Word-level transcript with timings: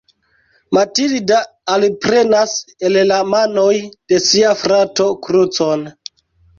Matilda 0.77 1.41
alprenas 1.75 2.57
el 2.89 2.99
la 3.13 3.21
manoj 3.37 3.71
de 3.87 4.23
sia 4.33 4.59
frato 4.67 5.11
krucon. 5.27 5.91